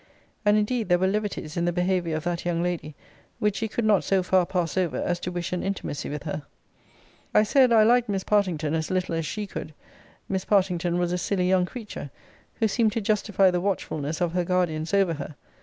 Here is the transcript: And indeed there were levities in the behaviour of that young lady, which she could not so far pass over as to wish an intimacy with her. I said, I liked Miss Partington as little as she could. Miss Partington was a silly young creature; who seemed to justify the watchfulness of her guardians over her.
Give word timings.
And 0.45 0.57
indeed 0.57 0.89
there 0.89 0.97
were 0.97 1.05
levities 1.05 1.55
in 1.57 1.65
the 1.65 1.71
behaviour 1.71 2.15
of 2.15 2.23
that 2.23 2.43
young 2.43 2.63
lady, 2.63 2.95
which 3.37 3.57
she 3.57 3.67
could 3.67 3.85
not 3.85 4.03
so 4.03 4.23
far 4.23 4.47
pass 4.47 4.75
over 4.75 4.97
as 4.97 5.19
to 5.19 5.31
wish 5.31 5.53
an 5.53 5.61
intimacy 5.61 6.09
with 6.09 6.23
her. 6.23 6.41
I 7.35 7.43
said, 7.43 7.71
I 7.71 7.83
liked 7.83 8.09
Miss 8.09 8.23
Partington 8.23 8.73
as 8.73 8.89
little 8.89 9.13
as 9.13 9.27
she 9.27 9.45
could. 9.45 9.75
Miss 10.27 10.43
Partington 10.43 10.97
was 10.97 11.11
a 11.13 11.19
silly 11.19 11.47
young 11.47 11.67
creature; 11.67 12.09
who 12.55 12.67
seemed 12.67 12.93
to 12.93 13.01
justify 13.01 13.51
the 13.51 13.61
watchfulness 13.61 14.21
of 14.21 14.31
her 14.31 14.43
guardians 14.43 14.91
over 14.91 15.13
her. 15.13 15.35